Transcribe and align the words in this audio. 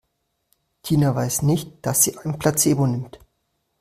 Tina 0.81 1.13
weiß 1.13 1.43
nicht, 1.43 1.85
dass 1.85 2.01
sie 2.01 2.17
ein 2.17 2.39
Placebo 2.39 2.87
nimmt. 2.87 3.19